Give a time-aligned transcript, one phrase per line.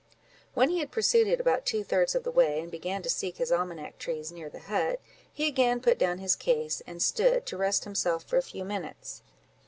[0.55, 3.51] When he had proceeded about two thirds of the way, and began to seek his
[3.51, 4.99] almanack trees near the hut,
[5.31, 9.21] he again put down his case, and stood to rest himself for a few minutes.